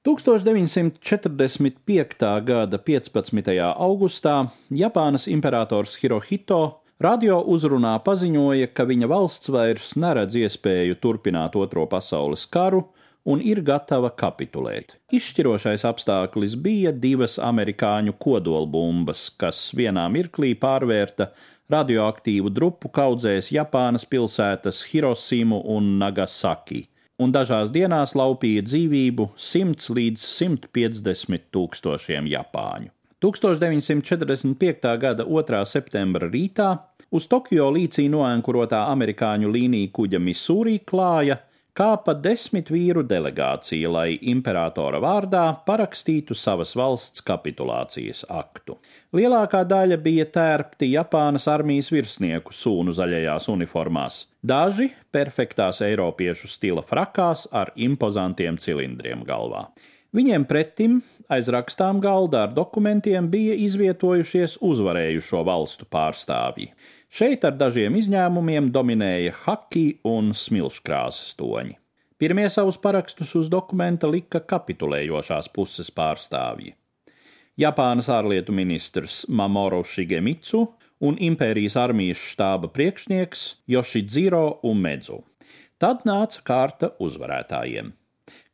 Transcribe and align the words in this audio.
1945. 0.00 2.40
gada 2.44 2.78
15. 2.78 3.74
augustā 3.76 4.46
Japānas 4.72 5.28
imperators 5.28 6.00
Hirohito 6.00 6.80
radio 6.96 7.44
uzrunā 7.44 8.00
paziņoja, 8.00 8.72
ka 8.72 8.88
viņa 8.88 9.04
valsts 9.12 9.52
vairs 9.52 9.92
neredz 10.00 10.40
iespēju 10.40 10.96
turpināt 11.04 11.52
Otro 11.60 11.84
pasaules 11.84 12.48
karu 12.48 12.88
un 13.28 13.44
ir 13.44 13.60
gatava 13.60 14.08
kapitulēt. 14.08 14.96
Izšķirošais 15.12 15.84
apstākļis 15.84 16.56
bija 16.56 16.96
divas 16.96 17.36
amerikāņu 17.36 18.16
kodolbumbas, 18.16 19.28
kas 19.36 19.68
vienā 19.76 20.08
mirklī 20.08 20.56
pārvērta 20.56 21.28
radioaktīvu 21.68 22.48
drupu 22.48 22.88
kaudzēs 22.88 23.52
Japānas 23.52 24.08
pilsētas 24.08 24.80
Hirosimu 24.88 25.60
un 25.76 26.00
Nagasaki 26.00 26.88
un 27.20 27.34
dažās 27.34 27.72
dienās 27.74 28.16
laupīja 28.16 28.64
dzīvību 28.64 29.30
100 29.36 29.96
līdz 29.98 30.24
150 30.24 31.50
tūkstošiem 31.52 32.30
Japāņu. 32.32 32.90
1945. 33.20 34.96
gada 35.00 35.26
2. 35.28 35.60
septembra 35.68 36.30
rītā 36.32 36.70
uz 37.12 37.26
Tokio 37.28 37.68
līcī 37.74 38.06
noenkurotā 38.08 38.86
amerikāņu 38.94 39.50
līnija 39.52 39.92
kuģa 39.92 40.20
Misūrī 40.24 40.78
klāja 40.88 41.36
kāpa 41.76 42.14
desmit 42.16 42.70
vīru 42.72 43.04
delegācija, 43.06 43.90
lai 43.92 44.16
imperatora 44.32 45.00
vārdā 45.02 45.44
parakstītu 45.66 46.34
savas 46.36 46.74
valsts 46.76 47.24
kapitulācijas 47.26 48.24
aktu. 48.28 48.78
Lielākā 49.16 49.62
daļa 49.68 50.00
bija 50.02 50.26
tērpti 50.34 50.90
Japānas 50.94 51.48
armijas 51.50 51.92
virsnieku 51.92 52.56
sūnu 52.56 52.96
zaļajās 52.96 53.48
uniformās, 53.52 54.24
daži 54.42 54.90
perfektās 55.12 55.80
eiropiešu 55.84 56.48
stila 56.50 56.82
frakās 56.86 57.46
ar 57.52 57.72
impozantiem 57.76 58.58
cilindriem 58.60 59.24
galvā. 59.28 59.68
Viņiem 60.16 60.44
pretim 60.50 61.00
aiz 61.30 61.46
rakstām 61.54 62.00
galda 62.02 62.44
ar 62.46 62.54
dokumentiem 62.54 63.28
bija 63.30 63.54
izvietojušies 63.66 64.56
uzvarējušo 64.66 65.44
valstu 65.46 65.86
pārstāvji. 65.86 66.72
Šeit 67.10 67.46
ar 67.46 67.54
dažiem 67.58 67.94
izņēmumiem 67.98 68.72
dominēja 68.74 69.36
haki 69.44 70.00
un 70.06 70.32
smilškrāsas 70.34 71.36
toņi. 71.38 71.76
Pirmie 72.20 72.48
savus 72.52 72.76
parakstus 72.76 73.32
uz 73.38 73.48
dokumenta 73.48 74.10
lika 74.10 74.42
kapitulējošās 74.44 75.48
puses 75.54 75.88
pārstāvji. 75.94 76.74
Japānas 77.60 78.10
ārlietu 78.12 78.52
ministrs 78.56 79.22
Mamoru 79.28 79.80
Shigemitsu 79.86 80.66
un 81.00 81.16
impērijas 81.20 81.78
armijas 81.80 82.20
štāba 82.32 82.70
priekšnieks 82.74 83.46
Yoshiziro 83.70 84.60
Umedzu. 84.66 85.22
Tad 85.80 86.04
nāca 86.08 86.44
kārta 86.44 86.92
uzvarētājiem 87.00 87.94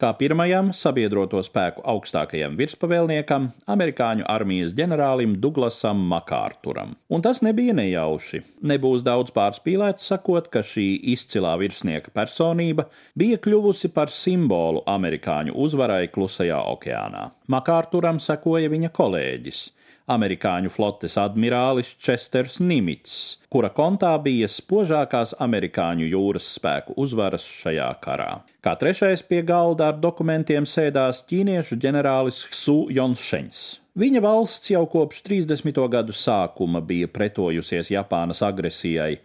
kā 0.01 0.11
pirmajam 0.19 0.71
sabiedroto 0.77 1.41
spēku 1.45 1.83
augstākajam 1.89 2.57
virspavēlniekam, 2.59 3.49
amerikāņu 3.73 4.27
armijas 4.29 4.75
ģenerālim 4.77 5.37
Duglasam 5.41 6.03
Makārturam. 6.11 6.95
Un 7.09 7.25
tas 7.25 7.43
nebija 7.45 7.75
nejauši. 7.77 8.43
Nebūs 8.67 9.05
daudz 9.07 9.33
pārspīlēts 9.37 10.11
sakot, 10.13 10.51
ka 10.53 10.65
šī 10.67 10.89
izcilā 11.15 11.57
virsnieka 11.61 12.13
personība 12.15 12.89
bija 13.17 13.41
kļuvusi 13.43 13.93
par 13.97 14.13
simbolu 14.13 14.85
amerikāņu 14.91 15.57
uzvarai 15.67 16.07
Klusajā 16.13 16.61
okeānā. 16.77 17.31
Makārturam 17.53 18.21
sekoja 18.23 18.71
viņa 18.73 18.93
kolēģis 18.95 19.65
amerikāņu 20.07 20.71
flotes 20.71 21.17
admirālis 21.19 21.91
Česters 21.99 22.61
Nimits, 22.63 23.39
kura 23.51 23.71
kontā 23.75 24.13
bija 24.23 24.49
spožākās 24.51 25.35
amerikāņu 25.43 26.07
jūras 26.13 26.47
spēku 26.57 26.95
uzvaras 27.03 27.47
šajā 27.47 27.89
karā. 28.03 28.31
Kā 28.63 28.77
trešais 28.79 29.25
pie 29.27 29.43
galda 29.47 29.91
ar 29.91 29.99
dokumentiem 30.03 30.67
sēdās 30.67 31.25
ķīniešu 31.31 31.79
ģenerālis 31.83 32.45
Su 32.55 32.85
Jonšeņs. 32.95 33.65
Viņa 33.97 34.21
valsts 34.21 34.71
jau 34.71 34.85
kopš 34.93 35.23
30. 35.25 35.81
gadu 35.91 36.15
sākuma 36.15 36.83
bija 36.85 37.09
pretojusies 37.09 37.91
Japānas 37.95 38.43
agresijai, 38.45 39.17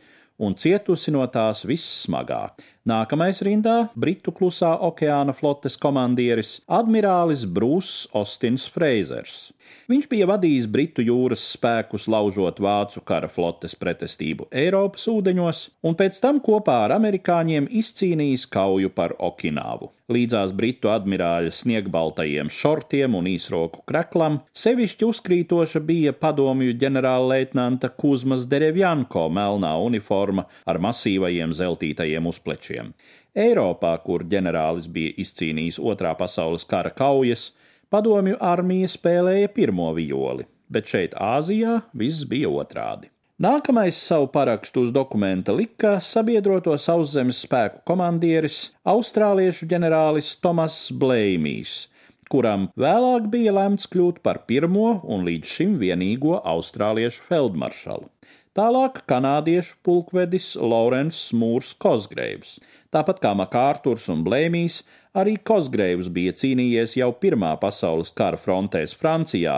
un 0.42 0.56
cietusi 0.58 1.12
no 1.14 1.26
tās 1.30 1.66
vissmagāk. 1.68 2.64
Nākamais 2.82 3.38
rindā- 3.46 3.92
Britu 4.02 4.32
klusā 4.34 4.72
okeāna 4.82 5.36
flotes 5.38 5.76
komandieris 5.78 6.62
admirālis 6.66 7.46
Brūss 7.46 8.08
Ostins 8.12 8.66
Freizers. 8.66 9.52
Viņš 9.88 10.08
bija 10.10 10.26
vadījis 10.26 10.66
Britu 10.66 11.06
jūras 11.06 11.44
spēkus, 11.54 12.08
laužot 12.10 12.58
vācu 12.58 13.06
kara 13.06 13.28
flotes 13.30 13.76
pretestību 13.76 14.48
Eiropas 14.50 15.06
ūdeņos, 15.06 15.70
un 15.84 15.94
pēc 15.94 16.20
tam 16.20 16.40
kopā 16.42 16.86
ar 16.88 16.98
amerikāņiem 16.98 17.70
izcīnījis 17.70 18.50
kauju 18.50 18.90
par 18.90 19.14
Okinavu. 19.20 19.92
Līdzās 20.12 20.52
britu 20.52 20.90
admirāļa 20.92 21.54
sniegbaltajiem 21.56 22.50
šortiem 22.52 23.14
un 23.16 23.30
īsroku 23.32 23.86
kreklam 23.88 24.42
sevišķi 24.52 25.08
uzkrītoša 25.08 25.80
bija 25.88 26.12
padomju 26.12 26.74
ģenerālleitnanta 26.82 27.94
Kuzmas 27.96 28.44
Derevjanko 28.52 29.30
melnā 29.32 29.72
uniforma 29.80 30.50
ar 30.68 30.82
masīvajiem 30.84 31.56
zeltītajiem 31.56 32.28
uzplečiem 32.28 32.71
ieročiem. 32.72 32.94
Eiropā, 33.36 33.96
kur 34.04 34.24
ģenerālis 34.24 34.88
bija 34.92 35.14
izcīnījis 35.18 35.80
otrā 35.80 36.16
pasaules 36.18 36.66
kara 36.66 36.90
kaujas, 36.90 37.54
padomju 37.90 38.38
armija 38.40 38.88
spēlēja 38.88 39.48
pirmo 39.54 39.94
violi, 39.94 40.46
bet 40.70 40.86
šeit 40.86 41.14
Āzijā 41.16 41.82
viss 41.94 42.26
bija 42.26 42.50
otrādi. 42.50 43.10
Nākamais 43.42 43.98
savu 43.98 44.28
parakstu 44.30 44.84
uz 44.86 44.92
dokumenta 44.94 45.52
lika 45.52 46.00
sabiedroto 46.00 46.76
sauszemes 46.78 47.40
spēku 47.42 47.82
komandieris, 47.86 48.76
austrāliešu 48.86 49.66
ģenerālis 49.66 50.36
Tomas 50.44 50.92
Blēmijs, 50.94 51.88
kuram 52.30 52.68
vēlāk 52.78 53.32
bija 53.32 53.56
lemts 53.56 53.90
kļūt 53.90 54.22
par 54.22 54.44
pirmo 54.46 55.00
un 55.04 55.26
līdz 55.26 55.56
šim 55.56 55.74
vienīgo 55.82 56.38
austrāliešu 56.38 57.26
feldmaršalu. 57.32 58.12
Tālāk 58.52 58.98
kanādiešu 59.08 59.78
pulkvedis 59.80 60.58
Laurens 60.60 61.30
Mūrs 61.32 61.70
Kosgreivs. 61.80 62.58
Tāpat 62.92 63.22
kā 63.24 63.30
Makārturs 63.40 64.10
un 64.12 64.26
Blēmijs, 64.26 64.82
arī 65.16 65.38
Kosgreivs 65.40 66.10
bija 66.12 66.34
cīnījies 66.36 66.98
jau 67.00 67.14
Pirmā 67.16 67.54
pasaules 67.62 68.12
kara 68.12 68.36
frontēs 68.36 68.92
Francijā, 69.00 69.54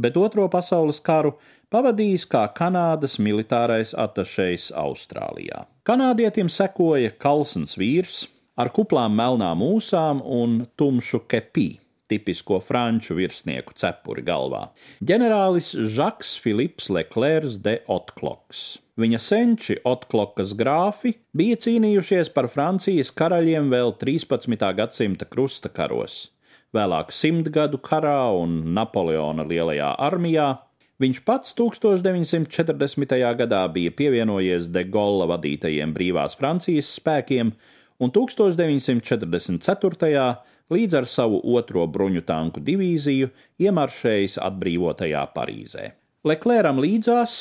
bet 0.00 0.16
Otro 0.16 0.46
pasaules 0.48 1.02
karu 1.04 1.34
pavadījis 1.68 2.24
kā 2.32 2.46
Kanādas 2.56 3.18
militārais 3.20 3.92
atašejs 3.92 4.70
Austrālijā. 4.80 5.66
Kanādietim 5.84 6.48
sekoja 6.48 7.12
Kalsons 7.20 7.76
vīrs 7.76 8.22
ar 8.56 8.72
kuplām 8.72 9.12
melnām 9.12 9.60
mūsām 9.60 10.24
un 10.24 10.62
tumšu 10.80 11.26
kepī 11.28 11.68
tipisko 12.08 12.58
franču 12.64 13.16
virsnieku 13.18 13.76
cepuri 13.78 14.24
galvā. 14.26 14.68
Ģenerālis 15.04 15.74
Žaks 15.94 16.36
Filips 16.42 16.88
Leclerc 16.92 17.58
de 17.64 17.78
Otkloks. 17.86 18.78
Viņa 18.98 19.18
senči 19.22 19.76
Otklokas 19.86 20.56
grāfi 20.58 21.14
bija 21.36 21.58
cīnījušies 21.62 22.32
par 22.34 22.48
Francijas 22.50 23.12
karaļiem 23.14 23.68
vēl 23.70 23.94
13. 24.00 24.64
gadsimta 24.80 25.28
krusta 25.30 25.70
karos, 25.70 26.32
vēlāk 26.74 27.14
simtgadu 27.14 27.78
karā 27.78 28.24
un 28.34 28.64
Napoleona 28.74 29.46
lielajā 29.46 29.92
armijā, 30.08 30.56
Viņš 30.98 31.18
pats 31.22 31.52
1940. 31.54 33.12
gadā 33.38 33.60
bija 33.70 33.92
pievienojies 33.94 34.66
De 34.74 34.82
Gaulle 34.82 35.28
vadītajiem 35.30 35.92
brīvās 35.94 36.34
Francijas 36.34 36.88
spēkiem, 36.98 37.52
un 37.98 38.14
1944 38.14 40.30
līdz 40.72 40.94
ar 41.00 41.06
savu 41.08 41.40
otro 41.56 41.86
bruņu 41.90 42.22
tanku 42.28 42.60
divīziju 42.64 43.30
iemaršējis 43.64 44.38
atbrīvotajā 44.44 45.24
Parīzē. 45.34 45.84
Leklēram 46.28 46.80
līdzās 46.82 47.32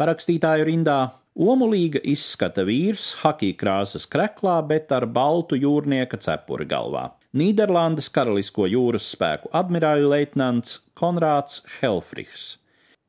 parakstītāju 0.00 0.64
rindā 0.68 0.98
omulīga 1.40 2.00
izskata 2.08 2.64
vīrs, 2.66 3.12
hakija 3.22 3.58
krāsas 3.60 4.06
kreklā, 4.10 4.58
bet 4.66 4.92
ar 4.92 5.06
baltu 5.06 5.58
jūrnieka 5.60 6.18
cepuri 6.20 6.66
galvā. 6.70 7.10
Nīderlandes 7.36 8.08
karalisko 8.10 8.66
jūras 8.66 9.12
spēku 9.14 9.52
admirāļu 9.54 10.08
leitnants 10.10 10.80
Konrāds 10.98 11.60
Helfrichs. 11.78 12.56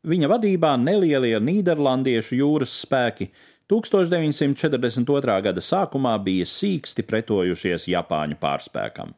Viņa 0.06 0.28
vadībā 0.30 0.76
nelielie 0.82 1.40
nīderlandiešu 1.42 2.38
jūras 2.38 2.76
spēki 2.84 3.32
1942. 3.72 5.38
gada 5.46 5.62
sākumā 5.64 6.18
bija 6.20 6.44
sīksti 6.44 7.06
pretojušies 7.08 7.88
Japāņu 7.94 8.36
pārspēkam. 8.42 9.14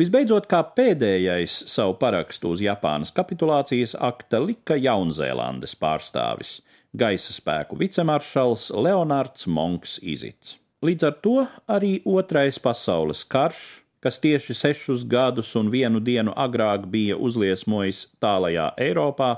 Visbeidzot, 0.00 0.46
kā 0.48 0.62
pēdējais 0.72 1.58
savu 1.68 1.98
parakstu 2.00 2.54
uz 2.54 2.62
Japānas 2.64 3.12
kapitulācijas 3.12 3.92
akta 4.00 4.40
lika 4.40 4.78
Jaunzēlandes 4.80 5.76
pārstāvis- 5.76 6.62
gaisa 7.02 7.36
spēku 7.36 7.76
vicemaršals 7.76 8.70
Leonards 8.72 9.46
Monks 9.46 9.98
Izits. 10.00 10.56
Līdz 10.82 11.04
ar 11.06 11.12
to 11.22 11.46
arī 11.68 12.02
Otrais 12.06 12.58
pasaules 12.58 13.24
karš, 13.28 13.82
kas 14.00 14.18
tieši 14.18 14.54
sešus 14.56 15.04
gadus 15.04 15.54
un 15.54 15.68
vienu 15.70 16.00
dienu 16.00 16.32
agrāk 16.32 16.88
bija 16.90 17.16
uzliesmojis 17.16 18.06
tālajā 18.18 18.72
Eiropā, 18.78 19.36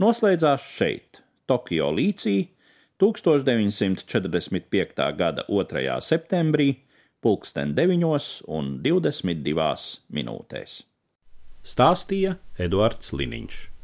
noslēdzās 0.00 0.66
šeit, 0.76 1.22
Tokio 1.46 1.92
līcī, 1.94 2.48
1945. 3.00 5.16
gada 5.16 5.44
2. 5.48 6.00
septembrī, 6.00 6.76
pulksten 7.20 7.74
9 7.74 8.42
un 8.48 8.82
22 8.82 10.00
minūtēs. 10.12 10.82
stāstīja 11.66 12.36
Eduards 12.58 13.12
Liniņš. 13.12 13.70